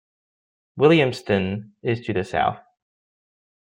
[0.79, 2.57] Williamston is to the south.